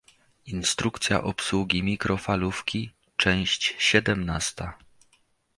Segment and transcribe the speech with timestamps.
[0.45, 4.77] Instrukcja obsługi mikrofalówki, część siedemnasta.